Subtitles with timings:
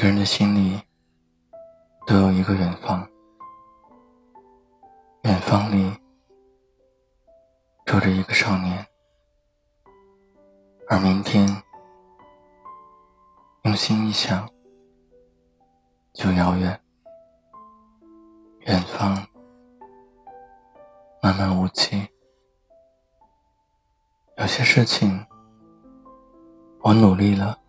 [0.00, 0.80] 个人的心里
[2.06, 3.06] 都有一个远方，
[5.24, 5.92] 远方里
[7.84, 8.86] 住着一个少年，
[10.88, 11.46] 而明天
[13.64, 14.48] 用心一想
[16.14, 16.80] 就遥远，
[18.60, 19.14] 远方
[21.20, 22.08] 漫漫无期，
[24.38, 25.26] 有些事情
[26.80, 27.59] 我努力了。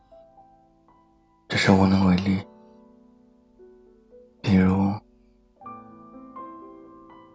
[1.63, 2.43] 是无能为力，
[4.41, 4.91] 比如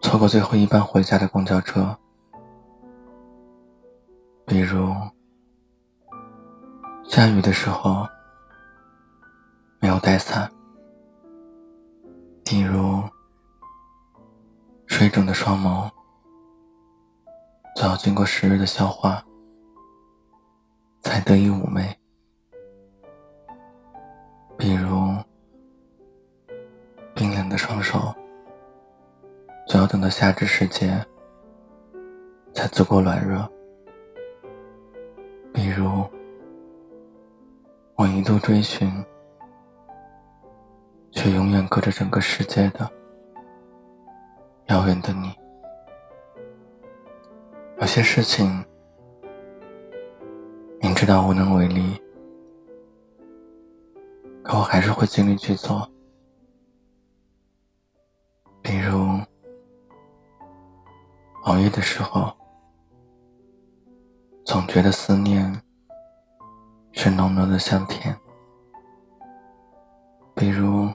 [0.01, 1.97] 错过最后一班回家的公交车，
[4.45, 4.93] 比如
[7.05, 8.05] 下雨的时候
[9.79, 10.51] 没有带伞，
[12.45, 13.01] 比如
[14.89, 15.89] 水肿的双眸
[17.77, 19.23] 早经过时日的消化，
[21.01, 21.97] 才得以妩媚。
[24.59, 25.15] 比如，
[27.15, 28.15] 冰冷的双手，
[29.69, 31.05] 就要等到夏至时节
[32.55, 33.47] 才足够暖热。
[35.53, 36.05] 比如，
[37.97, 38.91] 我一度追寻，
[41.11, 42.91] 却永远隔着整个世界的
[44.67, 45.35] 遥远的你。
[47.79, 48.65] 有些事情，
[50.81, 52.03] 明知道无能为力。
[54.47, 55.91] 可我还是会尽力去做，
[58.63, 59.21] 比如
[61.43, 62.33] 熬夜的时候，
[64.45, 65.61] 总觉得思念
[66.93, 68.15] 是浓浓的香甜；
[70.33, 70.89] 比如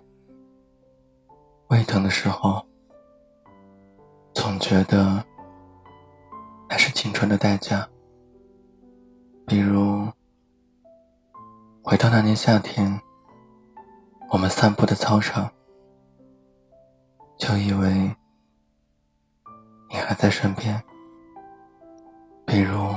[1.67, 2.65] 胃疼的时候，
[4.33, 5.21] 总觉得
[6.69, 7.85] 那是青春的代价；
[9.45, 10.07] 比如
[11.83, 12.97] 回到那年夏天。
[14.31, 15.51] 我们散步的操场，
[17.37, 17.91] 就以为
[19.89, 20.81] 你还在身边。
[22.45, 22.95] 比如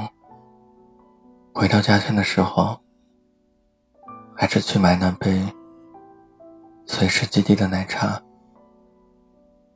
[1.53, 2.81] 回到家乡的时候，
[4.36, 5.44] 还是去买那杯
[6.86, 8.22] 随时基地的奶茶，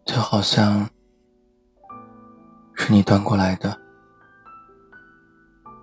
[0.05, 0.89] 就好像
[2.77, 3.77] 是你端过来的。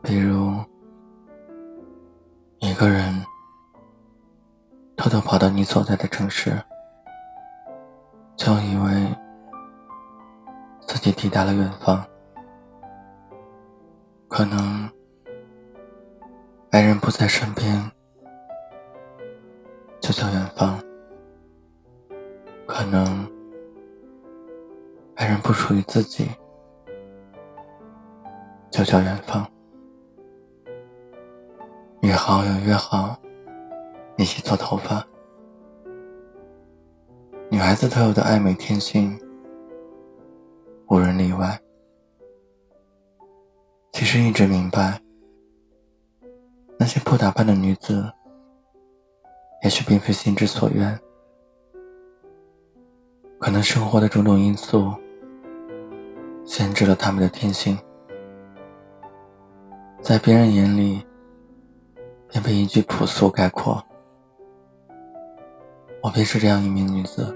[0.01, 0.57] 比如
[2.59, 3.25] 一个人。
[5.05, 6.59] 偷偷跑到你所在的城市，
[8.35, 9.15] 就以为
[10.81, 12.03] 自己抵达了远方。
[14.27, 14.89] 可能
[16.71, 17.91] 爱人不在身边，
[20.01, 20.79] 就叫远方；
[22.65, 23.31] 可能
[25.17, 26.31] 爱人不属于自己，
[28.71, 29.45] 就叫远方。
[32.01, 33.15] 约好又约好。
[34.17, 35.05] 一起做头发，
[37.49, 39.19] 女孩子特有的爱美天性，
[40.87, 41.59] 无人例外。
[43.91, 45.01] 其实一直明白，
[46.77, 48.09] 那些不打扮的女子，
[49.63, 50.97] 也许并非心之所愿，
[53.37, 54.93] 可能生活的种种因素，
[56.45, 57.77] 限制了她们的天性，
[60.01, 61.05] 在别人眼里，
[62.29, 63.85] 便被一句朴素概括。
[66.05, 67.35] 我便是这样一名女子，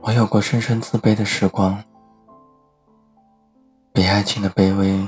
[0.00, 1.84] 我有过深深自卑的时光，
[3.92, 5.06] 比爱情的卑微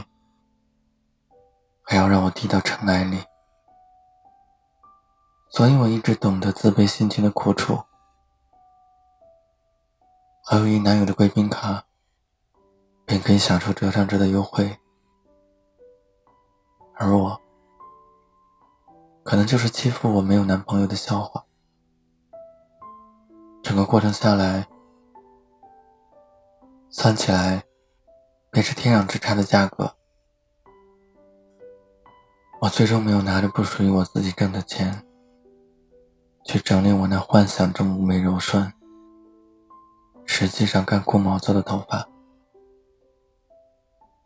[1.80, 3.24] 还要让我低到尘埃里，
[5.48, 7.80] 所以我一直懂得自卑心情的苦楚。
[10.44, 11.84] 还有一男友的贵宾卡，
[13.06, 14.76] 便可以享受折上折的优惠，
[16.96, 17.40] 而我。
[19.30, 21.44] 可能就是欺负我没有男朋友的笑话。
[23.62, 24.66] 整个过程下来，
[26.88, 27.62] 算起来，
[28.50, 29.94] 便是天壤之差的价格。
[32.60, 35.06] 我最终没有拿着不属于我自己挣的钱，
[36.42, 38.72] 去整理我那幻想中妩媚柔顺，
[40.26, 42.08] 实际上干枯毛躁的头发。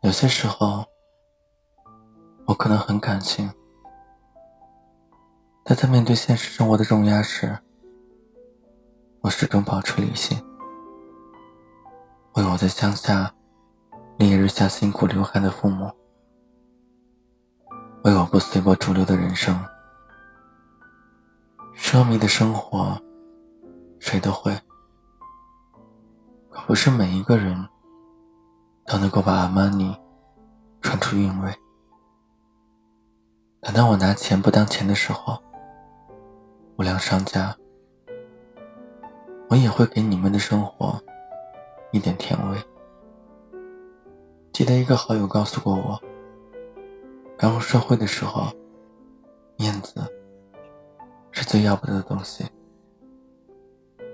[0.01, 0.83] 有些时候，
[2.47, 3.53] 我可能很感性。
[5.67, 7.57] 但在面对现实生活的重压时，
[9.21, 10.37] 我始终保持理性，
[12.35, 13.33] 为我在乡下
[14.19, 15.91] 烈日下辛苦流汗的父母，
[18.03, 19.59] 为我不随波逐流的人生。
[21.75, 23.01] 奢靡的生活，
[23.97, 24.55] 谁都会，
[26.51, 27.67] 可不是每一个人
[28.85, 29.97] 都能够把阿玛尼
[30.79, 31.51] 穿出韵味。
[33.61, 35.43] 等到我拿钱不当钱的时候。
[36.77, 37.55] 无良商家，
[39.47, 41.01] 我也会给你们的生活
[41.91, 42.57] 一点甜味。
[44.51, 45.97] 记得一个好友告诉过我，
[47.37, 48.51] 刚入社会的时候，
[49.55, 50.01] 面子
[51.31, 52.43] 是最要不得的东西。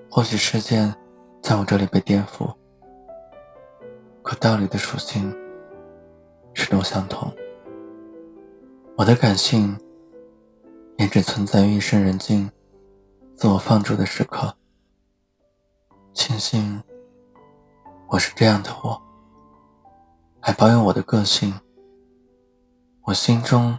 [0.07, 0.93] 或许事件
[1.41, 2.53] 在我这里被颠覆，
[4.21, 5.35] 可道理的属性
[6.53, 7.33] 始终相同。
[8.95, 9.75] 我的感性
[11.01, 12.47] 也只存在于夜深人静、
[13.35, 14.55] 自我放逐的时刻。
[16.13, 16.79] 庆幸
[18.07, 19.01] 我是这样的我，
[20.39, 21.59] 还保有我的个性。
[23.01, 23.75] 我心中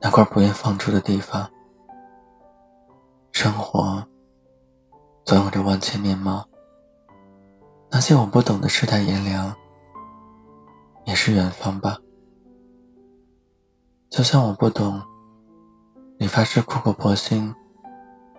[0.00, 1.46] 那块不愿放逐的地方。
[3.30, 4.02] 生活
[5.26, 6.48] 总有着万千面貌，
[7.90, 9.54] 那些我不懂的世态炎凉，
[11.04, 11.98] 也是远方吧。
[14.08, 15.02] 就像我不懂，
[16.24, 17.54] 理发师苦口婆心，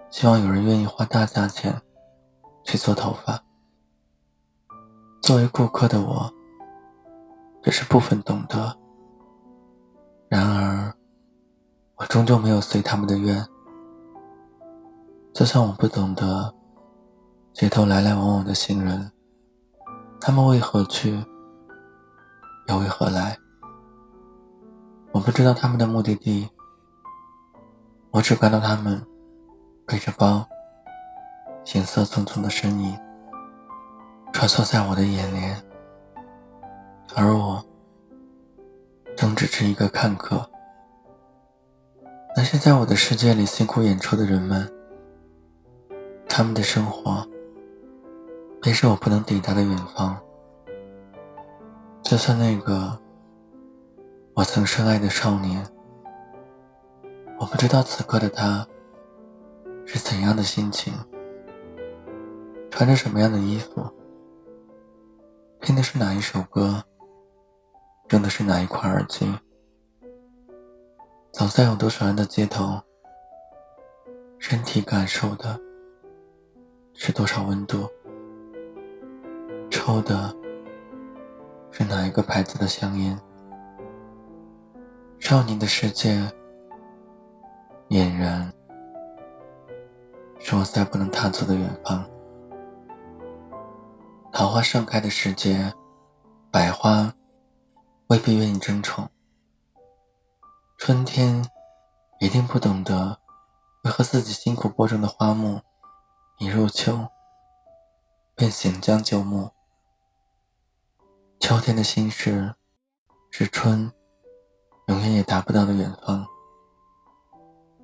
[0.10, 1.84] 希望有人愿意花大价钱
[2.64, 3.40] 去做头发。
[5.22, 6.34] 作为顾客的我，
[7.62, 8.76] 只是部分懂得。
[10.30, 10.92] 然而，
[11.98, 13.46] 我终究没有随他们的愿。
[15.32, 16.56] 就像我不懂得，
[17.54, 19.12] 街头来来往往的行人，
[20.20, 21.24] 他们为何去，
[22.68, 23.38] 又为何来？
[25.12, 26.50] 我不知道他们的目的地，
[28.16, 29.06] 我只看到他们
[29.86, 30.48] 背着包、
[31.66, 32.98] 行色匆匆的身影
[34.32, 35.62] 穿梭在我的眼帘，
[37.14, 37.62] 而我
[39.18, 40.50] 正只是一个看客。
[42.38, 44.66] 那些在我的世界里辛苦演出的人们，
[46.30, 47.28] 他们的生活
[48.62, 50.18] 便是我不能抵达的远方。
[52.02, 52.98] 就算那个。
[54.36, 55.66] 我曾深爱的少年，
[57.38, 58.66] 我不知道此刻的他
[59.86, 60.94] 是怎样的心情，
[62.72, 63.86] 穿着什么样的衣服，
[65.62, 66.84] 听的是哪一首歌，
[68.12, 69.32] 用的是哪一款耳机，
[71.32, 72.82] 走在有多少人的街头，
[74.40, 75.60] 身体感受的
[76.94, 77.88] 是多少温度，
[79.70, 80.34] 抽的
[81.70, 83.20] 是哪一个牌子的香烟。
[85.20, 86.22] 少年的世界
[87.90, 88.52] 俨然
[90.40, 92.04] 是我再不能踏足的远方。
[94.32, 95.74] 桃花盛开的时节，
[96.52, 97.14] 百花
[98.08, 99.10] 未必愿意争宠。
[100.78, 101.44] 春天
[102.20, 103.20] 一定不懂得
[103.84, 105.62] 为何自己辛苦播种的花木，
[106.40, 107.08] 一入秋
[108.36, 109.52] 便行将就木。
[111.40, 112.56] 秋天的心事
[113.32, 113.92] 是春。
[114.88, 116.28] 永远也达不到的远方，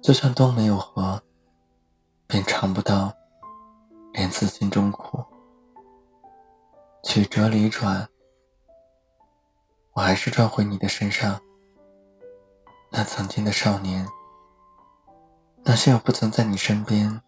[0.01, 1.21] 就像冬没有河，
[2.25, 3.13] 便尝不到
[4.13, 5.23] 莲自心中苦。
[7.03, 8.09] 曲折离转，
[9.93, 11.39] 我还是转回你的身上。
[12.89, 14.07] 那曾经的少年，
[15.63, 17.21] 那些我不曾在你身边，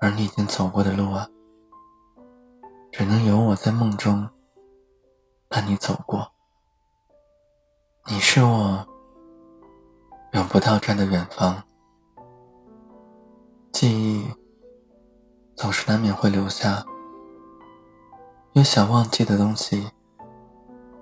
[0.00, 1.28] 而你已经走过的路啊，
[2.92, 4.30] 只能由我在梦中
[5.48, 6.32] 伴你走过。
[8.06, 8.86] 你是我
[10.32, 11.62] 永不到站的远方，
[13.70, 14.26] 记忆
[15.54, 16.82] 总是难免会留下。
[18.54, 19.90] 越想忘记的东西，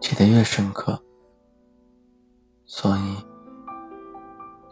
[0.00, 1.00] 记得越深刻。
[2.66, 3.24] 所以，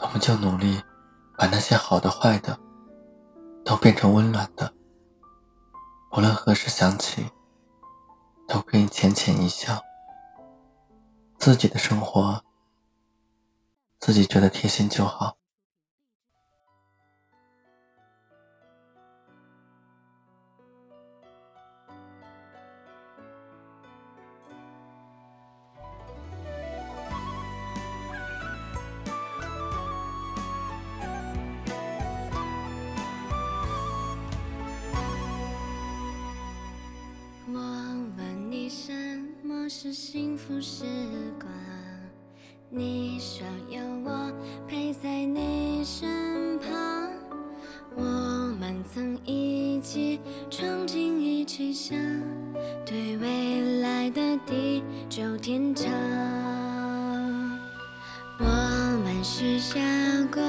[0.00, 0.82] 我们就努力
[1.36, 2.58] 把那些好的、坏的，
[3.64, 4.72] 都变成温暖的。
[6.16, 7.30] 无论何时想起，
[8.48, 9.80] 都可以浅浅一笑。
[11.36, 12.42] 自己的生活，
[14.08, 15.36] 自己觉得贴心就好。
[37.46, 37.60] 我
[38.16, 38.90] 问你什
[39.42, 40.86] 么是幸福时
[41.38, 41.52] 光，
[42.70, 44.30] 你说有我
[44.68, 46.68] 陪在你身旁，
[47.96, 48.02] 我
[48.60, 50.20] 们曾一起
[50.50, 51.98] 憧憬，一起想，
[52.84, 55.90] 对未来的地久天长。
[58.38, 58.44] 我
[59.02, 59.80] 们许下
[60.30, 60.42] 过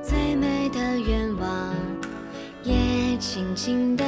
[0.00, 1.74] 最美的愿望，
[2.62, 4.03] 也轻轻的